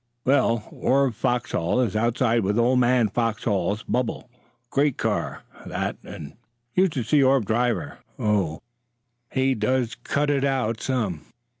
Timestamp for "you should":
6.73-7.05